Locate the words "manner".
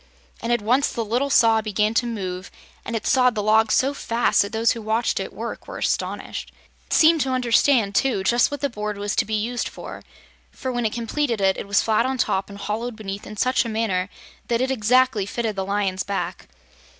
13.69-14.09